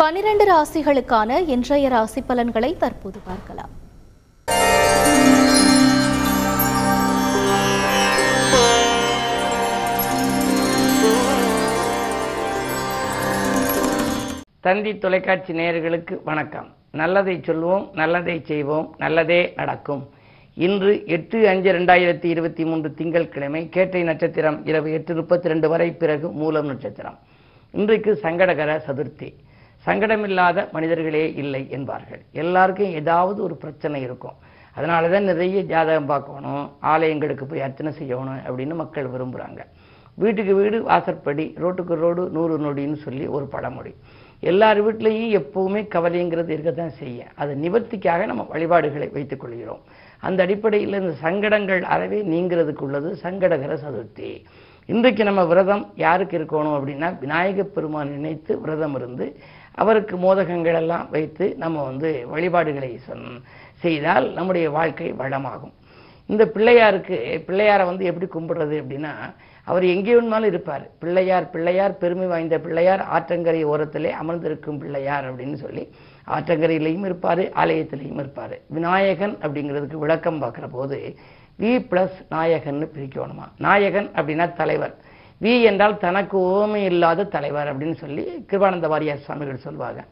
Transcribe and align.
பனிரெண்டு 0.00 0.44
ராசிகளுக்கான 0.50 1.30
இன்றைய 1.54 1.86
ராசி 1.94 2.20
பலன்களை 2.28 2.68
தற்போது 2.82 3.18
பார்க்கலாம். 3.26 3.72
தந்தி 14.66 14.92
தொலைக்காட்சி 15.04 15.52
நேயர்களுக்கு 15.58 16.16
வணக்கம். 16.30 16.68
நல்லதை 17.00 17.36
சொல்வோம் 17.48 17.84
நல்லதை 18.00 18.36
செய்வோம் 18.50 18.88
நல்லதே 19.04 19.40
நடக்கும். 19.60 20.02
இன்று 20.68 20.94
எட்டு 21.18 21.48
அஞ்சு 21.52 21.70
ரெண்டாயிரத்தி 21.78 22.30
இருபத்தி 22.34 22.64
மூன்று 22.70 22.94
திங்கட்கிழமை 22.94 23.68
கேட்டை 23.76 24.02
நட்சத்திரம் 24.02 24.58
இரவு 24.72 24.90
எட்டு 25.00 25.14
முப்பத்தி 25.20 25.54
ரெண்டு 25.54 25.68
வரை 25.74 25.90
பிறகு 26.02 26.30
மூலம் 26.40 26.70
நட்சத்திரம். 26.72 27.18
இன்றைக்கு 27.80 28.18
சங்கடகர 28.24 28.80
சதுர்த்தி. 28.88 29.30
சங்கடமில்லாத 29.86 30.70
மனிதர்களே 30.70 31.34
இல்லை 31.34 31.70
என்பார்கள். 31.70 32.20
எல்லாருக்கும் 32.32 32.86
ஏதாவது 32.86 33.42
ஒரு 33.42 33.56
பிரச்சனை 33.56 34.00
இருக்கும். 34.00 34.32
அதனால 34.74 35.08
தான் 35.08 35.24
நிறைய 35.24 35.62
ஜாதகம் 35.62 36.06
பார்க்கணும். 36.06 36.72
ஆலயங்களுக்கு 36.82 37.44
போய் 37.44 37.60
அர்ச்சனை 37.60 37.92
செய்யணும் 37.98 38.40
அப்படின்னு 38.48 38.74
மக்கள் 38.74 39.06
விரும்புகிறாங்க 39.06 39.58
வீட்டுக்கு 40.14 40.54
வீடு 40.54 40.82
வாசற்படி 40.82 41.54
ரோட்டுக்கு 41.56 41.94
ரோடு 41.94 42.30
நூறு 42.30 42.58
நொடின்னு 42.58 42.96
சொல்லி 42.96 43.26
ஒரு 43.26 43.46
பழமொழி. 43.46 43.94
எல்லார் 44.40 44.84
வீட்லேயும் 44.84 45.38
எப்பவுமே 45.38 45.88
கவலைங்கிறது 45.94 46.48
இருக்கத்தான் 46.48 46.90
செய்யும். 46.90 47.26
அதை 47.34 47.70
நிவர்த்திக்காக 47.70 48.26
நம்ம 48.26 48.42
வழிபாடுகளை 48.42 49.08
வைத்துக் 49.08 49.40
கொள்கிறோம். 49.40 49.80
அந்த 50.20 50.42
அடிப்படையில் 50.42 51.00
இந்த 51.00 51.12
சங்கடங்கள் 51.12 51.82
அறவே 51.82 52.22
நீங்கிறதுக்கு 52.22 52.78
உள்ளது. 52.78 53.18
சங்கடகர 53.22 53.78
சதுர்த்தி. 53.84 54.44
இன்றைக்கு 54.86 55.24
நம்ம 55.24 55.44
விரதம் 55.44 55.92
யாருக்கு 55.96 56.38
இருக்கணும் 56.38 56.76
அப்படின்னா 56.78 57.18
விநாயகப் 57.18 57.74
பெருமான் 57.74 58.10
நினைத்து 58.10 58.60
விரதம் 58.60 58.94
இருந்து 58.94 59.36
அவருக்கு 59.82 60.16
மோதகங்கள் 60.24 60.78
எல்லாம் 60.82 61.06
வைத்து 61.14 61.46
நம்ம 61.62 61.84
வந்து 61.90 62.08
வழிபாடுகளை 62.32 62.90
செய்தால் 63.84 64.26
நம்முடைய 64.38 64.66
வாழ்க்கை 64.78 65.10
வளமாகும். 65.20 65.74
இந்த 66.32 66.44
பிள்ளையாருக்கு 66.54 67.16
பிள்ளையாரை 67.46 67.84
வந்து 67.90 68.04
எப்படி 68.10 68.26
கும்பிடுறது 68.34 68.76
அப்படின்னா 68.82 69.12
அவர் 69.70 69.84
எங்கே 69.94 70.12
வேணுமாலும் 70.16 70.50
இருப்பார். 70.52 70.84
பிள்ளையார் 71.02 71.46
பிள்ளையார் 71.54 71.98
பெருமை 72.02 72.26
வாய்ந்த 72.32 72.56
பிள்ளையார் 72.64 73.02
ஆற்றங்கரை 73.16 73.60
ஓரத்திலே 73.72 74.10
அமர்ந்திருக்கும் 74.22 74.80
பிள்ளையார் 74.82 75.26
அப்படின்னு 75.28 75.58
சொல்லி 75.64 75.84
ஆற்றங்கரையிலையும் 76.36 77.06
இருப்பார் 77.08 77.42
ஆலயத்திலையும் 77.62 78.20
இருப்பார். 78.22 78.54
விநாயகன் 78.76 79.34
அப்படிங்கிறதுக்கு 79.44 80.04
விளக்கம் 80.04 80.40
பார்க்குற 80.42 80.68
போது 80.78 80.98
வி 81.62 81.72
ப்ளஸ் 81.90 82.18
நாயகன்னு 82.34 82.86
பிரிக்கணுமா? 82.96 83.46
நாயகன் 83.66 84.10
அப்படின்னா 84.18 84.46
தலைவர். 84.60 84.94
வி 85.40 85.52
என்றால் 85.70 86.02
தனக்கு 86.06 86.36
ஓமை 86.56 86.80
இல்லாத 86.90 87.28
தலைவர் 87.36 87.70
அப்படின்னு 87.72 87.96
சொல்லி 88.02 88.24
கிருபானந்த 88.50 88.88
வாரியார் 88.92 89.24
சுவாமிகள் 89.26 89.64
சொல்லுவாங்க 89.66 90.02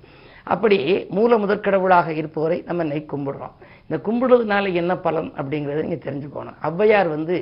அப்படி 0.55 0.79
மூல 1.17 1.37
முதற்கடவுளாக 1.43 2.09
இருப்பவரை 2.21 2.59
நம்ம 2.69 2.85
நெய் 2.91 3.11
கும்பிடுறோம். 3.11 3.55
இந்த 3.87 3.97
கும்பிடுறதுனால 4.07 4.71
என்ன 4.81 4.93
பலன் 5.07 5.29
அப்படிங்கிறத 5.41 5.83
நீங்கள் 5.87 6.05
தெரிஞ்சுக்கணும். 6.07 6.57
ஔவையார் 6.69 7.09
வந்து 7.17 7.35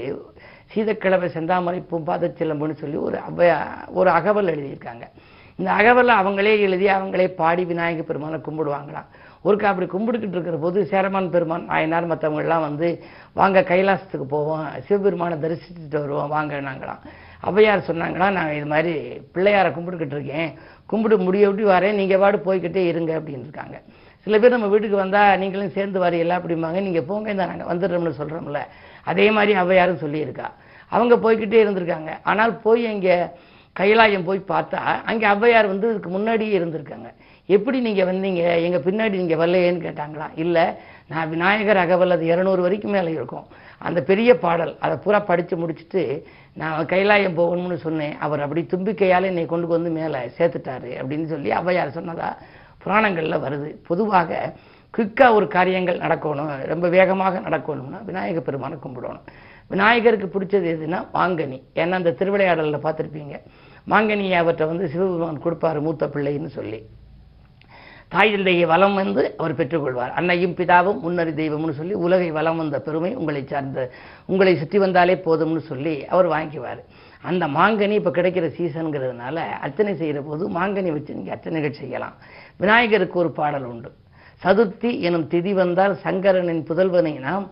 சீதக்கிழமை 0.73 1.29
செந்தாமரை 1.37 1.81
பூம்பாத 1.91 2.31
சிலம்புன்னு 2.39 2.77
சொல்லி 2.81 2.99
ஒரு 3.09 3.19
ஔவையா 3.29 3.59
ஒரு 3.99 4.11
அகவல் 4.19 4.53
எழுதியிருக்காங்க. 4.55 5.05
இந்த 5.59 5.69
அகவலை 5.79 6.15
அவங்களே 6.23 6.55
எழுதி 6.67 6.87
அவங்களே 6.97 7.27
பாடி 7.41 7.63
விநாயக 7.71 8.03
பெருமானை 8.09 8.41
கும்பிடுவாங்களாம். 8.49 9.09
ஒருக்கா 9.47 9.71
அப்படி 9.71 9.87
கும்பிட்டுக்கிட்டு 9.93 10.37
இருக்கிற 10.37 10.57
போது 10.65 10.79
சேரமான் 10.93 11.33
பெருமான் 11.35 11.65
ஆயினார் 11.75 12.11
மற்றவங்கள்லாம் 12.13 12.67
வந்து 12.69 12.89
வாங்க 13.41 13.61
கைலாசத்துக்கு 13.71 14.27
போவோம் 14.35 14.65
சிவபெருமானை 14.87 15.37
தரிசிச்சுட்டு 15.45 16.03
வருவோம் 16.05 16.35
வாங்க 16.37 16.61
நாங்களாம் 16.69 17.05
ஔவையார் 17.49 17.89
சொன்னாங்கன்னா 17.89 18.29
நாங்கள் 18.37 18.57
இது 18.59 18.69
மாதிரி 18.75 18.93
பிள்ளையாரை 19.35 19.71
கும்பிட்டுக்கிட்டு 19.77 20.17
இருக்கேன். 20.19 20.51
கும்பிட்டு 20.91 21.17
முடிய 21.27 21.45
விட்டு 21.49 21.65
வரேன். 21.75 21.99
நீங்கள் 22.01 22.21
பாடு 22.23 22.39
போய்கிட்டே 22.47 22.83
இருங்க 22.93 23.13
அப்படின்னு 23.19 23.47
இருக்காங்க. 23.49 23.77
சில 24.27 24.39
பேர் 24.43 24.57
நம்ம 24.57 24.69
வீட்டுக்கு 24.73 25.03
வந்தால் 25.03 25.39
நீங்களும் 25.43 25.75
சேர்ந்து 25.77 25.99
வரையில 26.05 26.37
அப்படிம்பாங்க. 26.39 26.79
நீங்கள் 26.87 27.07
போங்க 27.11 27.29
இந்த 27.35 27.45
நாங்கள் 27.51 27.69
வந்துடுறோம்னு 27.73 28.19
சொல்கிறோம்ல 28.21 28.63
அதே 29.11 29.27
மாதிரி 29.37 29.53
ஔவையாரும் 29.63 30.03
சொல்லியிருக்கா. 30.05 30.49
அவங்க 30.93 31.15
போய்கிட்டே 31.25 31.61
இருந்திருக்காங்க. 31.65 32.11
ஆனால் 32.31 32.55
போய் 32.65 32.85
இங்கே 32.95 33.17
கைலாயம் 33.77 34.27
போய் 34.29 34.41
பார்த்தா 34.51 34.81
அங்கே 35.11 35.27
ஔவையார் 35.35 35.73
வந்து 35.73 35.87
இதுக்கு 35.93 36.11
முன்னாடியே 36.17 36.53
இருந்திருக்காங்க. 36.59 37.09
எப்படி 37.57 37.79
நீங்கள் 37.87 38.09
வந்தீங்க? 38.11 38.43
எங்கள் 38.67 38.85
பின்னாடி 38.87 39.17
நீங்கள் 39.23 39.41
வரலையேன்னு 39.43 39.85
கேட்டாங்களா? 39.87 40.27
இல்லை. 40.45 40.65
நான் 41.13 41.31
விநாயகர் 41.35 41.83
அகவல் 41.83 42.15
அது 42.15 42.25
இரநூறு 42.33 42.61
வரைக்கும் 42.67 42.95
மேலே 42.97 43.11
இருக்கும். 43.19 43.47
அந்த 43.79 44.03
பெரிய 44.03 44.39
பாடல் 44.39 44.77
அதை 44.81 44.97
பூரா 44.97 45.19
படித்து 45.21 45.57
முடிச்சுட்டு 45.57 46.03
நான் 46.61 46.87
கைலாயம் 46.87 47.39
போகணும்னு 47.39 47.75
சொன்னேன். 47.75 48.15
அவர் 48.19 48.41
அப்படி 48.41 48.67
தும்பிக்கையால் 48.71 49.31
என்னை 49.31 49.47
கொண்டு 49.47 49.67
வந்து 49.67 49.91
மேலே 49.91 50.21
சேர்த்துட்டாரு 50.39 50.93
அப்படின்னு 51.01 51.25
சொல்லி 51.25 51.51
ஔவையார் 51.51 51.97
சொன்னதா 51.99 52.31
புராணங்களில் 52.85 53.43
வருது. 53.45 53.69
பொதுவாக 53.89 54.55
குயிக்காக 54.95 55.35
ஒரு 55.35 55.47
காரியங்கள் 55.49 55.99
நடக்கணும் 55.99 56.67
ரொம்ப 56.67 56.89
வேகமாக 56.89 57.41
நடக்கணும்னா 57.41 58.05
விநாயகர் 58.05 58.43
பெருமானை 58.43 58.79
கும்பிடணும். 58.85 59.27
விநாயகருக்கு 59.69 60.29
பிடிச்சது 60.35 60.67
எதுனா 60.75 61.01
மாங்கனி. 61.15 61.63
ஏன்னா 61.75 61.91
அந்த 61.91 62.15
திருவிளையாடலில் 62.21 62.85
பார்த்துருப்பீங்க. 62.87 63.35
மாங்கனியை 63.91 64.37
அவர்கிட்ட 64.43 64.67
வந்து 64.67 64.89
சிவபெருமான் 64.89 65.43
கொடுப்பாரு 65.45 65.81
மூத்த 65.81 66.07
பிள்ளைன்னு 66.07 66.47
சொல்லி. 66.47 66.81
தாய் 68.13 68.33
தந்தையை 68.33 68.65
வலம் 68.73 68.97
வந்து 69.01 69.23
அவர் 69.39 69.55
பெற்றுக்கொள்வார். 69.59 70.13
அன்னையும் 70.19 70.55
பிதாவும் 70.59 71.01
முன்னறி 71.05 71.33
தெய்வம்னு 71.41 71.75
சொல்லி 71.79 71.95
உலகை 72.07 72.29
வலம் 72.37 72.61
வந்த 72.61 72.77
பெருமை 72.87 73.11
உங்களை 73.21 73.43
சார்ந்த 73.53 73.81
உங்களை 74.31 74.53
சுற்றி 74.61 74.79
வந்தாலே 74.85 75.15
போதும்னு 75.27 75.63
சொல்லி 75.71 75.95
அவர் 76.15 76.29
வாங்கிக்குவார். 76.35 76.81
அந்த 77.31 77.45
மாங்கனி 77.57 77.95
இப்போ 78.01 78.13
கிடைக்கிற 78.19 78.49
சீசனுங்கிறதுனால 78.59 79.37
அர்ச்சனை 79.67 79.95
செய்கிற 80.01 80.21
போது 80.29 80.45
மாங்கனி 80.59 80.91
வச்சு 80.97 81.17
நீங்கள் 81.19 81.35
அர்ச்சனைகள் 81.37 81.81
செய்யலாம். 81.81 82.17
விநாயகருக்கு 82.63 83.19
ஒரு 83.25 83.33
பாடல் 83.41 83.67
உண்டு. 83.73 83.91
சதுர்த்தி 84.45 84.91
எனும் 85.09 85.27
திதி 85.33 85.53
வந்தால் 85.63 85.97
சங்கரனின் 86.05 86.63
புதல்வனை 86.71 87.15
நாம் 87.27 87.47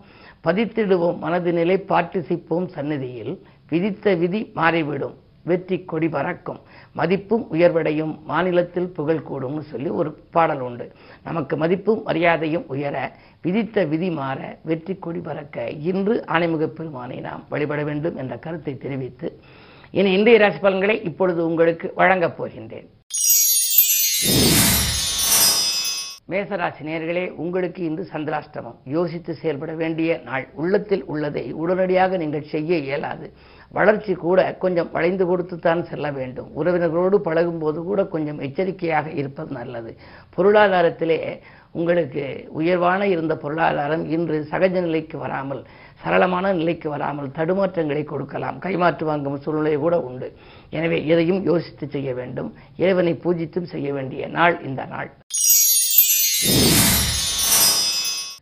பதித்திடுவோம். 0.47 1.19
மனதினிலை 1.25 1.77
பாட்டிசிப்போம் 1.91 2.67
சன்னதியில் 2.77 3.33
விதித்த 3.71 4.15
விதி 4.23 4.41
மாறிவிடும். 4.59 5.15
வெற்றி 5.49 5.77
கொடி 5.91 6.09
பறக்கும். 6.15 6.59
மதிப்பும் 6.99 7.45
உயர்வடையும். 7.53 8.13
மாநிலத்தில் 8.31 8.89
புகழ் 8.97 9.25
கூடும்னு 9.29 9.63
சொல்லி 9.71 9.89
ஒரு 9.99 10.11
பாடல் 10.35 10.63
உண்டு. 10.67 10.87
நமக்கு 11.27 11.57
மதிப்பும் 11.63 12.01
மரியாதையும் 12.07 12.65
உயர 12.75 12.95
விதித்த 13.45 13.85
விதி 13.93 14.09
மாற 14.19 14.39
வெற்றி 14.69 14.95
கொடி 14.95 15.19
பறக்க 15.19 15.67
இன்று 15.91 16.15
ஆணைமுக 16.35 16.67
பெருமானை 16.77 17.19
நாம் 17.27 17.45
வழிபட 17.49 17.83
வேண்டும் 17.83 18.17
என்ற 18.23 18.35
கருத்தை 18.45 18.75
தெரிவித்து 18.77 19.29
இனி 19.91 20.11
இன்றைய 20.17 20.39
ராசி 20.39 20.59
பலன்களை 20.59 20.95
இப்பொழுது 21.09 21.41
உங்களுக்கு 21.49 21.87
வழங்கப் 21.95 22.37
போகின்றேன். 22.37 22.87
மேசராசி 26.31 26.83
நேர்களே 26.89 27.23
உங்களுக்கு 27.43 27.81
இன்று 27.83 28.03
சந்திராஷ்டமம். 28.13 28.77
யோசித்து 28.85 29.31
செயல்பட 29.41 29.73
வேண்டிய 29.81 30.11
நாள் 30.25 30.45
உள்ளத்தில் 30.53 31.03
உள்ளதை 31.05 31.43
உடனடியாக 31.63 32.17
நீங்கள் 32.17 32.49
செய்ய 32.53 32.77
இயலாது. 32.77 33.27
வளர்ச்சி 33.71 34.13
கூட 34.13 34.39
கொஞ்சம் 34.63 34.89
வளைந்து 34.91 35.25
கொடுத்து 35.25 35.55
தான் 35.59 35.81
செல்ல 35.89 36.11
வேண்டும். 36.11 36.49
உறவினர்களோடு 36.59 37.17
பழகும்போது 37.27 37.79
கூட 37.83 38.01
கொஞ்சம் 38.13 38.41
எச்சரிக்கையாக 38.47 39.09
இருப்பது 39.21 39.51
நல்லது. 39.59 39.91
பொருளாதாரத்திலே 40.35 41.19
உங்களுக்கு 41.79 42.23
உயர்வான 42.59 43.07
இருந்த 43.07 43.33
பொருளாதாரம் 43.35 44.05
இன்று 44.15 44.37
சகஜ 44.51 44.75
நிலைக்கு 44.81 45.17
வராமல் 45.17 45.65
சரளமான 46.03 46.53
நிலைக்கு 46.53 46.89
வராமல் 46.89 47.33
தடுமாற்றங்களை 47.37 48.03
கொடுக்கலாம். 48.03 48.57
கைமாற்று 48.65 49.05
வாங்கும் 49.05 49.41
சூழ்நிலை 49.45 49.77
கூட 49.77 49.95
உண்டு. 49.99 50.27
எனவே 50.69 51.05
எதையும் 51.05 51.43
யோசித்து 51.43 51.87
செய்ய 51.87 52.13
வேண்டும். 52.13 52.53
இறைவனை 52.83 53.13
பூஜித்தும் 53.25 53.71
செய்ய 53.73 53.93
வேண்டிய 53.93 54.27
நாள் 54.27 54.61
இந்த 54.61 54.85
நாள். 54.85 55.11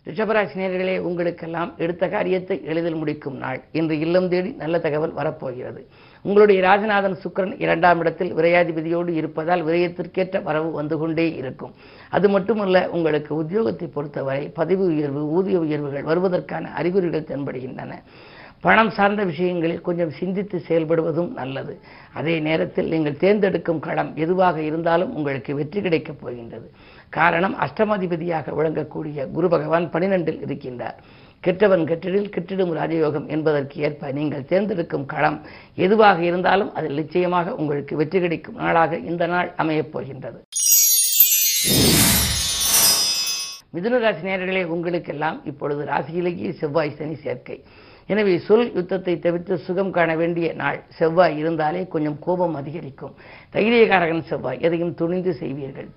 ரிஷபராசி 0.08 0.56
நேர்களே 0.56 1.00
உங்களுக்கெல்லாம் 1.00 1.74
எடுத்த 1.78 2.08
காரியத்தை 2.08 2.62
எளிதில் 2.66 2.96
முடிக்கும் 2.96 3.38
நாள். 3.38 3.60
இன்று 3.72 4.00
இல்லம் 4.00 4.28
தேடி 4.30 4.50
நல்ல 4.52 4.80
தகவல் 4.80 5.14
வரப்போகிறது. 5.14 5.88
உங்களுடைய 6.22 6.60
ராஜநாதன் 6.68 7.16
சுக்கரன் 7.24 7.54
இரண்டாம் 7.58 8.00
இடத்தில் 8.00 8.36
விரையாதிபதியோடு 8.36 9.08
இருப்பதால் 9.08 9.66
விரயத்திற்கேற்ற 9.66 10.44
வரவு 10.44 10.72
வந்து 10.72 10.98
கொண்டே 10.98 11.36
இருக்கும். 11.36 11.74
அது 12.10 12.30
மட்டுமல்ல 12.30 12.90
உங்களுக்கு 12.90 13.44
உத்தியோகத்தை 13.44 13.88
பொறுத்தவரை 13.88 14.50
பதவி 14.50 14.84
உயர்வு 14.84 15.30
ஊதிய 15.30 15.60
உயர்வுகள் 15.60 16.04
வருவதற்கான 16.04 16.72
அறிகுறிகள் 16.74 17.30
தென்படுகின்றன. 17.32 17.94
பணம் 18.62 18.90
சார்ந்த 18.90 19.24
விஷயங்களில் 19.24 19.82
கொஞ்சம் 19.82 20.12
சிந்தித்து 20.12 20.64
செயல்படுவதும் 20.68 21.32
நல்லது. 21.34 21.80
அதே 22.14 22.40
நேரத்தில் 22.40 22.88
நீங்கள் 22.88 23.18
தேர்ந்தெடுக்கும் 23.18 23.80
களம் 23.80 24.12
எதுவாக 24.16 24.62
இருந்தாலும் 24.62 25.16
உங்களுக்கு 25.16 25.56
வெற்றி 25.56 25.82
கிடைக்கப் 25.82 26.22
போகின்றது. 26.22 26.72
காரணம் 27.20 27.56
அஷ்டமாதிபதியாக 27.66 28.54
விளங்கக்கூடிய 28.60 29.26
குரு 29.36 29.48
பகவான் 29.54 29.86
பனிரெண்டில் 29.94 30.42
இருக்கின்றார். 30.46 30.98
கெட்டவன் 31.46 31.86
கெட்டிடில் 31.90 32.30
கெட்டிடும் 32.36 32.74
ராஜயோகம் 32.80 33.26
என்பதற்கு 33.36 33.76
ஏற்ப 33.86 34.12
நீங்கள் 34.18 34.46
தேர்ந்தெடுக்கும் 34.52 35.06
களம் 35.14 35.38
எதுவாக 35.86 36.20
இருந்தாலும் 36.30 36.74
அதில் 36.80 37.00
நிச்சயமாக 37.02 37.56
உங்களுக்கு 37.62 37.94
வெற்றி 38.02 38.20
கிடைக்கும் 38.26 38.60
நாளாக 38.64 38.98
இந்த 39.12 39.26
நாள் 39.34 39.50
அமையப் 39.64 39.92
போகின்றது. 39.94 40.40
மிதுன 43.76 44.00
ராசி 44.06 44.64
உங்களுக்கெல்லாம் 44.76 45.40
இப்பொழுது 45.52 45.84
ராசியிலேயே 45.92 46.50
செவ்வாய் 46.62 46.98
சனி 46.98 47.16
சேர்க்கை. 47.26 47.58
எனவே 48.12 48.34
சொல் 48.48 48.66
யுத்தத்தை 48.76 49.14
தவிர்த்து 49.26 49.54
சுகம் 49.66 49.92
காண 49.92 50.10
வேண்டிய 50.16 50.48
நாள் 50.62 50.80
செவ்வாய் 50.98 51.36
இருந்தாலே 51.42 51.82
கொஞ்சம் 51.94 52.18
கோபம் 52.26 52.56
அதிகரிக்கும். 52.62 53.14
தைரியகாரகன் 53.56 54.24
செவ்வாய் 54.32 54.62
எதையும் 54.68 54.94
துணிந்து 55.02 55.34
செய்வீர்கள். 55.42 55.88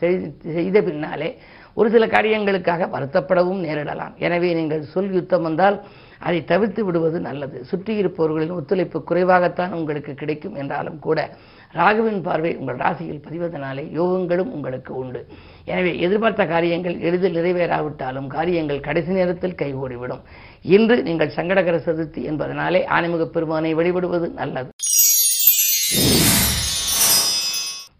செய்த 0.57 0.83
பின்னாலே 0.89 1.31
ஒரு 1.75 1.89
சில 1.95 2.05
காரியங்களுக்காக 2.07 2.89
வருத்தப்படவும் 2.95 3.65
நேரிடலாம். 3.67 4.15
எனவே 4.27 4.51
நீங்கள் 4.55 4.85
சொல் 4.93 5.13
யுத்தம் 5.19 5.47
வந்தால் 5.49 5.79
அதை 6.19 6.45
தவிர்த்து 6.45 6.85
விடுவது 6.85 7.21
நல்லது. 7.21 7.65
சுற்றி 7.65 7.95
இருப்பவர்களின் 7.97 8.57
ஒத்துழைப்பு 8.59 8.99
குறைவாகத்தான் 9.11 9.77
உங்களுக்கு 9.79 10.15
கிடைக்கும் 10.15 10.55
என்றாலும் 10.55 10.99
கூட 10.99 11.19
ராகுவின் 11.75 12.21
பார்வை 12.27 12.57
உங்கள் 12.57 12.77
ராசியில் 12.77 13.23
பதிவதனாலே 13.27 13.85
யோகங்களும் 13.99 14.53
உங்களுக்கு 14.57 14.95
உண்டு. 14.95 15.21
எனவே 15.65 15.99
எதிர்பார்த்த 15.99 16.47
காரியங்கள் 16.47 16.97
எளிதில் 17.01 17.37
நிறைவேறாவிட்டாலும் 17.39 18.27
காரியங்கள் 18.27 18.81
கடைசி 18.81 19.13
நேரத்தில் 19.13 19.59
கைகூடிவிடும். 19.63 20.23
இன்று 20.77 21.03
நீங்கள் 21.03 21.35
சங்கடகர 21.37 21.79
சதுர்த்தி 21.89 22.23
என்பதனாலே 22.33 22.83
ஆனைமுக 22.99 23.27
பெருமானை 23.27 23.75
வழிபடுவது 23.75 24.29
நல்லது. 24.33 24.71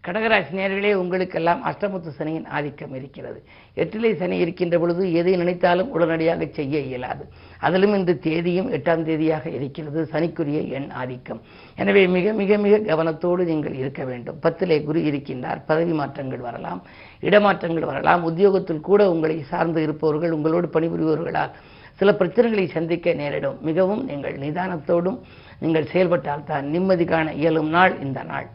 கடகராசி 0.07 0.53
நேர்களே 0.57 0.91
உங்களுக்கெல்லாம் 0.99 1.63
அஷ்டமுத்து 1.69 2.09
சனியின் 2.17 2.45
ஆதிக்கம் 2.57 2.93
இருக்கிறது. 2.97 3.39
எட்டிலை 3.81 4.11
சனி 4.19 4.35
இருக்கின்ற 4.43 4.75
பொழுது 4.81 5.03
எதை 5.19 5.33
நினைத்தாலும் 5.41 5.89
உடனடியாக 5.95 6.47
செய்ய 6.57 6.79
இயலாது. 6.89 7.23
அதிலும் 7.65 7.95
இந்த 7.97 8.13
தேதியும் 8.27 8.69
எட்டாம் 8.77 9.03
தேதியாக 9.09 9.45
இருக்கிறது 9.57 10.01
சனிக்குரிய 10.13 10.59
எண் 10.77 10.87
ஆதிக்கம். 11.01 11.41
எனவே 11.81 12.03
மிக 12.15 12.33
மிக 12.39 12.57
மிக 12.65 12.77
கவனத்தோடு 12.91 13.43
நீங்கள் 13.51 13.75
இருக்க 13.81 14.01
வேண்டும். 14.11 14.37
பத்திலே 14.45 14.77
குரு 14.87 15.01
இருக்கின்றார் 15.09 15.61
பதவி 15.71 15.95
மாற்றங்கள் 16.01 16.45
வரலாம் 16.47 16.81
இடமாற்றங்கள் 17.29 17.89
வரலாம் 17.91 18.23
உத்தியோகத்தில் 18.29 18.85
கூட 18.89 19.09
உங்களை 19.15 19.37
சார்ந்து 19.51 19.81
இருப்பவர்கள் 19.87 20.35
உங்களோடு 20.37 20.69
பணிபுரிபவர்களால் 20.77 21.53
சில 21.99 22.11
பிரச்சனைகளை 22.21 22.67
சந்திக்க 22.77 23.13
நேரிடும். 23.21 23.59
மிகவும் 23.69 24.03
நீங்கள் 24.11 24.37
நிதானத்தோடும் 24.45 25.19
நீங்கள் 25.63 25.91
செயல்பட்டால் 25.93 26.49
தான் 26.51 26.67
நிம்மதி 26.75 27.07
காண 27.11 27.27
இயலும் 27.41 27.71
நாள் 27.77 27.95
இந்த 28.05 28.21
நாள். 28.31 28.47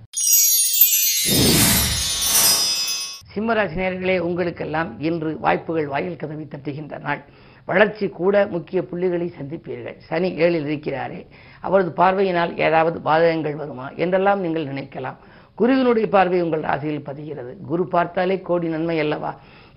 சிம்மராசி 3.35 3.77
நேர்களே 3.81 4.15
உங்களுக்கெல்லாம் 4.29 4.89
இன்று 5.09 5.31
வாய்ப்புகள் 5.45 5.87
வாயில் 5.93 6.19
கதவை 6.23 6.45
தட்டுகின்ற 6.45 6.95
நாள். 7.07 7.21
வளர்ச்சி 7.69 8.07
கூட 8.09 8.35
முக்கிய 8.55 8.79
புள்ளிகளை 8.91 9.27
சந்திப்பீர்கள். 9.39 9.97
சனி 10.09 10.29
ஏழில் 10.45 10.67
இருக்கிறாரே. 10.71 11.21
அவரது 11.67 11.91
பார்வையினால் 12.01 12.53
ஏதாவது 12.67 12.99
பாதகங்கள் 13.09 13.57
வருமா 13.61 13.87
என்றெல்லாம் 14.05 14.41
நீங்கள் 14.41 14.69
நினைக்கலாம். 14.73 15.19
குருவினுடைய 15.55 16.07
பார்வை 16.09 16.41
உங்கள் 16.43 16.67
ராசியில் 16.69 17.07
பதிகிறது. 17.09 17.53
குரு 17.71 17.85
பார்த்தாலே 17.95 18.37
கோடி 18.49 18.69
நன்மை 18.69 18.99
அல்லவா? 18.99 19.33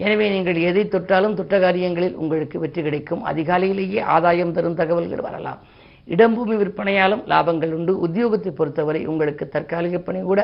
எனவே 0.06 0.30
நீங்கள் 0.30 0.60
எதை 0.70 0.84
தொட்டாலும் 0.88 1.38
தொட்ட 1.40 1.56
காரியங்களில் 1.60 2.16
உங்களுக்கு 2.16 2.60
வெற்றி 2.60 2.82
கிடைக்கும். 2.82 3.26
அதிகாலையிலேயே 3.26 4.02
ஆதாயம் 4.16 4.56
தரும் 4.58 4.80
தகவல்கள் 4.82 5.26
வரலாம். 5.28 5.60
இடம்பூமி 6.08 6.56
விற்பனையாலும் 6.62 7.24
லாபங்கள் 7.34 7.72
உண்டு. 7.72 7.94
உத்தியோகத்தை 8.08 8.52
பொறுத்தவரை 8.60 9.04
உங்களுக்கு 9.12 9.46
தற்காலிக 9.50 10.00
பணி 10.00 10.22
கூட 10.22 10.42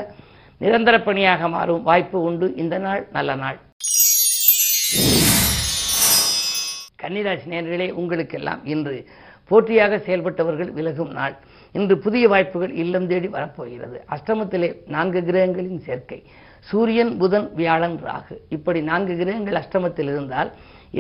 நிரந்தர 0.64 0.96
பணியாக 1.06 1.48
மாறும் 1.54 1.84
வாய்ப்பு 1.88 2.18
உண்டு. 2.28 2.48
இந்த 2.64 2.76
நாள் 2.86 3.02
நல்ல 3.16 3.36
நாள். 3.44 3.58
கன்னிராசி 7.02 7.48
நேர்களே 7.54 7.88
உங்களுக்கெல்லாம் 8.02 8.62
இன்று 8.74 8.98
போட்டியாக 9.50 9.98
செயல்பட்டவர்கள் 10.08 10.70
விலகும் 10.78 11.14
நாள். 11.20 11.36
இன்று 11.78 11.96
புதிய 12.06 12.26
வாய்ப்புகள் 12.34 12.74
இல்லம் 12.84 13.08
தேடி 13.12 13.30
வரப்போகிறது. 13.38 13.98
அஷ்டமத்திலே 14.16 14.70
நான்கு 14.96 15.22
கிரகங்களின் 15.30 15.82
சேர்க்கை. 15.88 16.20
சூரியன் 16.70 17.14
புதன் 17.22 17.48
வியாழன் 17.60 17.98
ராகு. 18.10 18.38
இப்படி 18.58 18.82
நான்கு 18.92 19.16
கிரகங்கள் 19.22 19.60
அஷ்டமத்தில் 19.64 20.12
இருந்தால் 20.14 20.52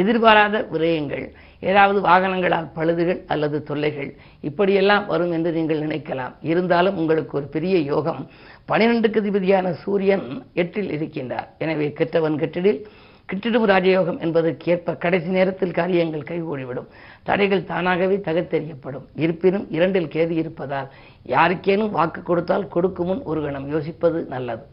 எதிர்பாராத 0.01 0.57
விரயங்கள் 0.73 1.25
ஏதாவது 1.69 1.99
வாகனங்களால் 2.07 2.67
பழுதுகள் 2.75 3.19
அல்லது 3.33 3.57
தொல்லைகள் 3.69 4.09
இப்படியெல்லாம் 4.49 5.05
வரும் 5.11 5.33
என்று 5.37 5.51
நீங்கள் 5.57 5.83
நினைக்கலாம். 5.85 6.33
இருந்தாலும் 6.51 6.97
உங்களுக்கு 7.01 7.33
ஒரு 7.39 7.47
பெரிய 7.55 7.77
யோகம் 7.93 8.21
பனிரெண்டுக்கு 8.69 9.21
அதிபதியான 9.23 9.71
சூரியன் 9.83 10.25
எட்டில் 10.61 10.91
இருக்கின்றார். 10.97 11.47
எனவே 11.63 11.87
கெட்டவன் 11.99 12.37
கெட்டிடில் 12.41 12.81
கிட்டிடும் 13.29 13.67
ராஜயோகம் 13.71 14.19
என்பதற்கு 14.25 14.71
ஏற்ப 14.73 14.95
கடைசி 15.03 15.29
நேரத்தில் 15.35 15.77
காரியங்கள் 15.77 16.27
கைகூடிவிடும். 16.29 16.87
தடைகள் 17.27 17.67
தானாகவே 17.69 18.17
தகத்தெறியப்படும் 18.27 19.05
இருப்பினும் 19.23 19.65
இரண்டில் 19.77 20.11
கேது 20.15 20.35
இருப்பதால் 20.41 20.89
யாருக்கேனும் 21.35 21.93
வாக்கு 21.97 22.21
கொடுத்தால் 22.29 22.71
கொடுக்கும் 22.75 23.09
முன் 23.11 23.23
ஒரு 23.31 23.41
கணம் 23.45 23.69
யோசிப்பது 23.73 24.21
நல்லது. 24.33 24.63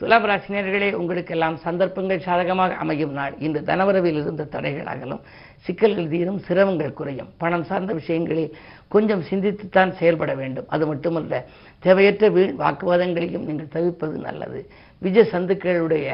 துலாம் 0.00 0.26
ராசினியர்களே 0.30 0.88
உங்களுக்கெல்லாம் 0.98 1.56
சந்தர்ப்பங்கள் 1.64 2.24
சாதகமாக 2.26 2.74
அமையும் 2.82 3.14
நாள். 3.18 3.34
இன்று 3.46 3.60
தனவரவில் 3.70 4.18
இருந்த 4.20 4.48
தடைகள் 4.54 4.90
அகலும். 4.92 5.22
சிக்கல்கள் 5.68 6.12
தீரும் 6.12 6.42
சிரமங்கள் 6.48 6.98
குறையும். 6.98 7.30
பணம் 7.42 7.66
சார்ந்த 7.70 7.92
விஷயங்களில் 8.00 8.52
கொஞ்சம் 8.94 9.24
சிந்தித்துத்தான் 9.30 9.96
செயல்பட 10.00 10.32
வேண்டும். 10.42 10.68
அது 10.74 10.84
மட்டுமல்ல 10.90 11.42
தேவையற்ற 11.86 12.28
வீண் 12.36 12.54
வாக்குவாதங்களையும் 12.62 13.48
நீங்கள் 13.48 13.74
தவிர்ப்பது 13.74 14.16
நல்லது. 14.28 14.60
விஜ 15.06 15.24
சந்துக்களுடைய 15.34 16.06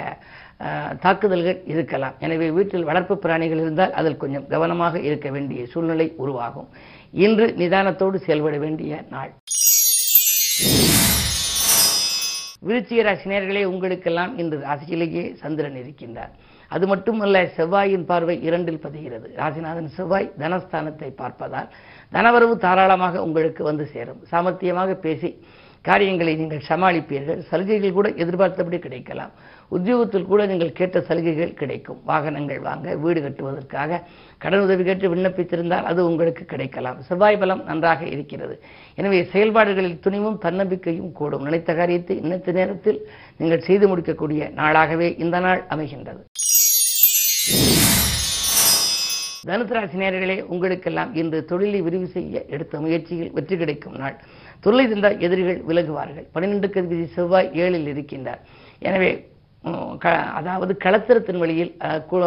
தாக்குதல்கள் 1.04 1.60
இருக்கலாம். 1.72 2.16
எனவே 2.24 2.48
வீட்டில் 2.56 2.88
வளர்ப்பு 2.88 3.14
பிராணிகள் 3.22 3.62
இருந்தால் 3.62 3.94
அதில் 4.00 4.20
கொஞ்சம் 4.22 4.46
கவனமாக 4.52 5.00
இருக்க 5.08 5.28
வேண்டிய 5.36 5.66
சூழ்நிலை 5.72 6.06
உருவாகும். 6.22 6.68
இன்று 7.24 7.46
நிதானத்தோடு 7.60 8.18
செயல்பட 8.26 8.56
வேண்டிய 8.64 9.02
நாள். 9.14 9.32
விருச்சிக 12.68 13.00
ராசினியர்களே 13.08 13.62
உங்களுக்கெல்லாம் 13.72 14.32
இன்று 14.42 14.58
ராசியிலேயே 14.68 15.24
சந்திரன் 15.42 15.80
இருக்கின்றார். 15.82 16.34
அது 16.68 16.84
மட்டுமல்ல 16.92 17.42
செவ்வாயின் 17.56 18.06
பார்வை 18.10 18.36
இரண்டில் 18.48 18.84
பதிகிறது. 18.84 19.28
ராசிநாதன் 19.40 19.90
செவ்வாய் 19.96 20.32
தனஸ்தானத்தை 20.44 21.10
பார்ப்பதால் 21.20 21.70
தனவரவு 22.16 22.56
தாராளமாக 22.64 23.24
உங்களுக்கு 23.26 23.64
வந்து 23.70 23.86
சேரும். 23.92 24.22
சாமர்த்தியமாக 24.32 24.94
பேசி 25.06 25.30
காரியங்களை 25.88 26.32
நீங்கள் 26.40 26.66
சமாளிப்பீர்கள். 26.68 27.40
சலுகைகள் 27.48 27.96
கூட 27.96 28.08
எதிர்பார்த்தபடி 28.22 28.78
கிடைக்கலாம். 28.84 29.32
உத்தியோகத்தில் 29.76 30.26
கூட 30.30 30.46
நீங்கள் 30.50 30.72
கேட்ட 30.78 31.00
சலுகைகள் 31.08 31.52
கிடைக்கும். 31.60 31.98
வாகனங்கள் 32.10 32.60
வாங்க 32.68 32.94
வீடு 33.02 33.20
கட்டுவதற்காக 33.24 34.00
கடன் 34.44 34.64
உதவி 34.66 34.84
கேட்டு 34.88 35.10
விண்ணப்பித்திருந்தால் 35.14 35.88
அது 35.90 36.00
உங்களுக்கு 36.10 36.44
கிடைக்கலாம். 36.52 36.98
செவ்வாய் 37.08 37.40
பலம் 37.42 37.62
நன்றாக 37.70 38.02
இருக்கிறது. 38.14 38.56
எனவே 38.94 39.20
செயல்பாடுகளில் 39.34 40.00
துணிவும் 40.06 40.40
தன்னம்பிக்கையும் 40.46 41.12
கூடும். 41.20 41.46
நினைத்த 41.48 41.74
காரியத்தை 41.74 42.16
இன்னத்த 42.24 42.52
நேரத்தில் 42.60 43.00
நீங்கள் 43.36 43.66
செய்து 43.68 43.88
முடிக்கக்கூடிய 43.92 44.50
நாளாகவே 44.62 45.18
இந்த 45.26 45.38
நாள் 45.38 45.62
அமைகின்றது. 45.76 46.22
தனுசராசி 49.46 49.98
ராசி 49.98 50.40
உங்களுக்கெல்லாம் 50.40 51.14
இன்று 51.14 51.44
தொழிலை 51.44 51.80
விரிவு 51.80 52.06
செய்ய 52.06 52.44
எடுத்த 52.48 52.80
முயற்சியில் 52.80 53.30
வெற்றி 53.32 53.56
கிடைக்கும் 53.56 53.94
நாள். 53.94 54.16
தொழிலை 54.60 54.88
தந்தால் 54.88 55.20
எதிரிகள் 55.20 55.62
விலகுவார்கள். 55.68 56.26
பன்னிரெண்டுக்கு 56.34 56.82
அதிபதி 56.82 57.04
செவ்வாய் 57.04 57.50
ஏழில் 57.52 57.96
இருக்கின்றார். 57.96 58.38
எனவே 58.78 59.32
க- 59.98 60.22
அதாவது 60.22 60.76
களத்திரத்தின் 60.84 61.38
வழியில் 61.38 61.76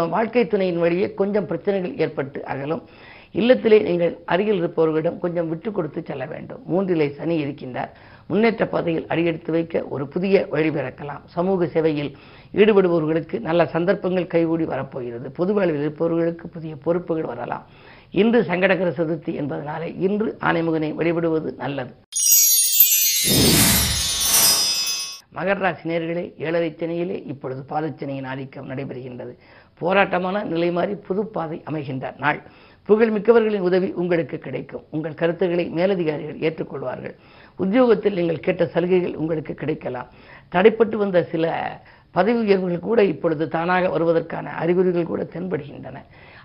வாழ்க்கை 0.10 0.48
துணையின் 0.48 0.80
வழியே 0.80 1.14
கொஞ்சம் 1.14 1.46
பிரச்சனைகள் 1.46 1.98
ஏற்பட்டு 1.98 2.46
அகலும். 2.46 2.88
இல்லத்திலே 3.34 3.82
நீங்கள் 3.82 4.18
அருகில் 4.26 4.64
இருப்பவர்களிடம் 4.64 5.20
கொஞ்சம் 5.20 5.50
விட்டு 5.50 5.72
கொடுத்து 5.72 6.04
செல்ல 6.06 6.26
வேண்டும். 6.26 6.62
மூன்றிலே 6.66 7.10
சனி 7.10 7.46
இருக்கின்றார். 7.46 7.90
முன்னேற்ற 8.30 8.64
பாதையில் 8.68 9.08
அடியெடுத்து 9.08 9.52
வைக்க 9.52 9.84
ஒரு 9.96 10.08
புதிய 10.08 10.46
வழி 10.50 10.70
பிறக்கலாம். 10.70 11.22
சமூக 11.26 11.68
சேவையில் 11.68 12.12
ஈடுபடுபவர்களுக்கு 12.54 13.40
நல்ல 13.40 13.66
சந்தர்ப்பங்கள் 13.66 14.32
கைகூடி 14.34 14.66
வரப்போகிறது. 14.66 15.32
பொது 15.32 15.54
வாழ்வில் 15.54 15.80
இருப்பவர்களுக்கு 15.80 16.48
புதிய 16.48 16.76
பொறுப்புகள் 16.76 17.30
வரலாம். 17.32 17.66
இன்று 18.12 18.42
சங்கடகர 18.42 18.90
சதுர்த்தி 19.00 19.32
என்பதனாலே 19.42 19.90
இன்று 20.08 20.38
ஆனைமுகனை 20.42 20.92
வழிபடுவது 20.94 21.56
நல்லது. 21.64 21.94
மகர 25.38 25.58
ராசி 25.64 25.90
நேர்களே 25.90 26.24
ஏழரை 26.38 26.70
சனியிலே 26.78 27.18
இப்பொழுது 27.26 27.62
பாதச்சனையின் 27.70 28.28
ஆதிக்கம் 28.28 28.70
நடைபெறுகின்றது. 28.70 29.34
போராட்டமான 29.80 30.44
நிலை 30.44 30.72
மாறி 30.72 30.96
புது 30.96 31.26
பாதை 31.26 31.64
அமைகின்ற 31.72 32.14
நாள். 32.18 32.42
புகழ் 32.90 33.12
மிக்கவர்களின் 33.12 33.66
உதவி 33.70 33.92
உங்களுக்கு 33.92 34.38
கிடைக்கும். 34.38 34.84
உங்கள் 34.90 35.20
கருத்துக்களை 35.22 35.66
மேலதிகாரிகள் 35.70 36.40
ஏற்றுக்கொள்வார்கள். 36.48 37.16
உத்தியோகத்தில் 37.58 38.18
நீங்கள் 38.20 38.46
கேட்ட 38.48 38.66
சலுகைகள் 38.66 39.16
உங்களுக்கு 39.16 39.54
கிடைக்கலாம். 39.54 40.10
தடைப்பட்டு 40.52 40.96
வந்த 41.04 41.24
சில 41.24 41.46
பதவி 42.12 42.40
உயர்வுகள் 42.40 42.88
கூட 42.90 43.04
இப்பொழுது 43.04 43.48
தானாக 43.48 43.90
வருவதற்கான 43.96 44.54
அறிகுறிகள் 44.62 45.12
கூட 45.12 45.24
தென்படுகின்றன. 45.24 45.98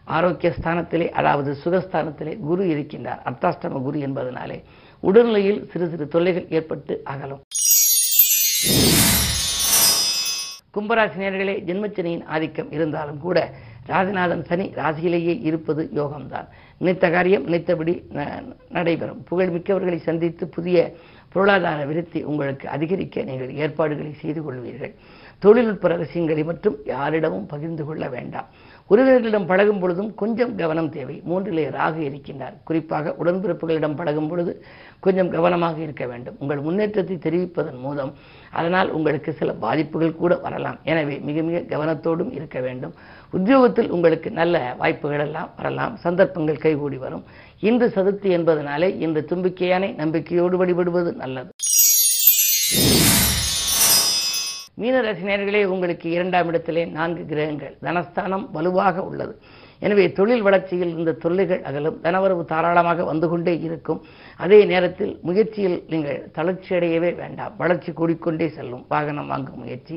ஆரோக்கிய 0.04 0.50
ஸ்தானத்திலே 0.59 1.09
அதாவது 1.09 1.57
சுகஸ்தானத்திலே 1.64 2.33
குரு 2.38 2.64
இருக்கின்றார். 2.64 3.21
அர்த்தாஷ்டம 3.28 3.83
குரு 3.83 3.99
என்பதனாலே 3.99 4.59
உடல்நிலையில் 5.02 5.61
சிறு 5.73 5.88
சிறு 5.88 6.09
தொல்லைகள் 6.09 6.47
ஏற்பட்டு 6.49 7.02
அகலும். 7.04 7.42
கும்பராசினியர்களே 10.75 11.54
ஜென்மச்சனியின் 11.69 12.25
ஆதிக்கம் 12.25 12.73
இருந்தாலும் 12.73 13.19
கூட 13.19 13.38
ராசிநாதன் 13.87 14.45
சனி 14.45 14.73
ராசியிலேயே 14.77 15.41
இருப்பது 15.43 15.91
யோகம்தான். 15.95 16.49
நினைத்த 16.79 17.11
காரியம் 17.11 17.43
நினைத்தபடி 17.43 18.03
ந- 18.12 18.57
நடைபெறும். 18.69 19.25
புகழ்மிக்கவர்களை 19.31 19.97
சந்தித்து 19.97 20.49
புதிய 20.49 20.93
பொருளாதார 21.33 21.85
விருத்தி 21.85 22.23
உங்களுக்கு 22.23 22.69
அதிகரிக்க 22.69 23.23
நீங்கள் 23.23 23.55
ஏற்பாடுகளை 23.55 24.12
செய்து 24.12 24.43
கொள்வீர்கள். 24.43 24.95
தொழில்நுட்ப 25.39 25.89
ரகசியங்களை 25.89 26.45
மட்டும் 26.45 26.77
யாரிடமும் 26.85 27.47
பகிர்ந்து 27.47 27.85
கொள்ள 27.85 28.09
வேண்டாம். 28.09 28.47
உறவினர்களிடம் 28.91 29.47
பழகும் 29.47 29.79
பொழுதும் 29.79 30.15
கொஞ்சம் 30.15 30.55
கவனம் 30.55 30.91
தேவை. 30.91 31.23
மூன்றிலே 31.29 31.65
ராகு 31.79 32.01
இருக்கின்றார். 32.09 32.57
குறிப்பாக 32.65 33.15
உடன்பிறப்புகளிடம் 33.19 33.97
பழகும் 33.97 34.29
பொழுது 34.29 34.65
கொஞ்சம் 35.01 35.31
கவனமாக 35.31 35.81
இருக்க 35.81 36.07
வேண்டும். 36.07 36.37
உங்கள் 36.39 36.61
முன்னேற்றத்தை 36.61 37.17
தெரிவிப்பதன் 37.19 37.79
மூலம் 37.79 38.12
அதனால் 38.51 38.91
உங்களுக்கு 38.91 39.33
சில 39.33 39.53
பாதிப்புகள் 39.53 40.17
கூட 40.17 40.35
வரலாம். 40.37 40.79
எனவே 40.85 41.19
மிக 41.19 41.43
மிக 41.43 41.77
கவனத்தோடும் 41.77 42.33
இருக்க 42.33 42.61
வேண்டும். 42.61 42.95
உத்தியோகத்தில் 43.31 43.91
உங்களுக்கு 43.91 44.31
நல்ல 44.31 44.75
வாய்ப்புகள் 44.79 45.19
எல்லாம் 45.19 45.51
வரலாம். 45.57 45.97
சந்தர்ப்பங்கள் 45.97 46.57
கைகூடி 46.57 46.97
வரும். 46.97 47.25
இன்று 47.61 47.87
சதுர்த்தி 47.95 48.31
என்பதனாலே 48.39 49.01
இன்று 49.01 49.27
தும்பிக்கையானை 49.31 49.95
நம்பிக்கையோடு 49.95 50.57
வழிபடுவது 50.57 51.12
நல்லது. 51.15 51.51
மீனரசினியர்களே 54.83 55.61
உங்களுக்கு 55.73 56.07
இரண்டாம் 56.17 56.49
இடத்திலே 56.51 56.83
நான்கு 56.97 57.25
கிரகங்கள். 57.33 57.75
தனஸ்தானம் 57.87 58.47
வலுவாக 58.57 59.05
உள்ளது. 59.09 59.35
எனவே 59.85 60.05
தொழில் 60.19 60.45
வளர்ச்சியில் 60.47 60.93
இந்த 60.99 61.17
தொல்லைகள் 61.23 61.62
அகலும். 61.69 61.97
தனவரவு 62.05 62.43
தாராளமாக 62.53 63.05
வந்து 63.11 63.29
கொண்டே 63.33 63.55
இருக்கும். 63.67 64.01
அதே 64.45 64.59
நேரத்தில் 64.73 65.12
முயற்சியில் 65.29 65.79
நீங்கள் 65.93 66.21
தளர்ச்சி 66.37 66.71
அடையவே 66.79 67.11
வேண்டாம். 67.23 67.55
வளர்ச்சி 67.62 67.93
கூடிக்கொண்டே 68.01 68.49
செல்லும். 68.59 68.85
வாகனம் 68.93 69.31
வாங்கும் 69.33 69.62
முயற்சி 69.65 69.97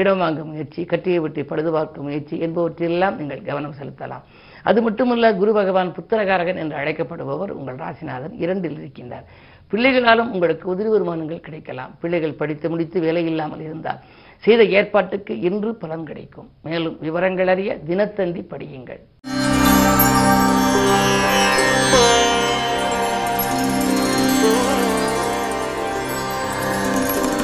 இடம் 0.00 0.20
வாங்கும் 0.22 0.50
முயற்சி 0.52 0.80
கட்டியை 0.92 1.18
வெட்டி 1.24 1.42
பழுது 1.50 1.70
பார்க்கும் 1.74 2.06
முயற்சி 2.08 2.36
என்பவற்றிலெல்லாம் 2.46 3.18
நீங்கள் 3.20 3.46
கவனம் 3.48 3.76
செலுத்தலாம். 3.80 4.24
அது 4.68 4.78
மட்டுமல்ல 4.82 5.26
குரு 5.40 5.52
பகவான் 5.58 5.94
புத்திரகாரகன் 5.96 6.60
என்று 6.62 6.76
அழைக்கப்படுபவர் 6.82 7.52
உங்கள் 7.58 7.82
ராசிநாதன் 7.84 8.34
இரண்டில் 8.44 8.78
இருக்கின்றார். 8.80 9.26
பிள்ளைகளாலும் 9.72 10.32
உங்களுக்கு 10.34 10.66
உதிரி 10.72 10.90
வருமானங்கள் 10.94 11.44
கிடைக்கலாம். 11.46 11.92
பிள்ளைகள் 12.00 12.38
படித்து 12.40 12.66
முடித்து 12.72 12.98
வேலை 13.04 13.22
இல்லாமல் 13.30 13.64
இருந்தால் 13.68 14.00
செய்த 14.44 14.62
ஏற்பாட்டுக்கு 14.78 15.34
இன்று 15.48 15.70
பலன் 15.82 16.06
கிடைக்கும். 16.08 16.48
மேலும் 16.66 16.96
விவரங்கள் 17.00 17.50
அறிய 17.52 17.70
தினத்தந்தி 17.88 18.42
படியுங்கள். 18.52 19.02